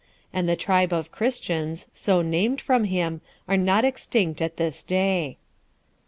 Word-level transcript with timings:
And 0.33 0.49
the 0.49 0.55
tribe 0.55 0.91
of 0.91 1.11
Christians, 1.11 1.87
so 1.93 2.23
named 2.23 2.59
from 2.59 2.85
him, 2.85 3.21
are 3.47 3.55
not 3.55 3.85
extinct 3.85 4.41
at 4.41 4.57
this 4.57 4.81
day. 4.81 5.37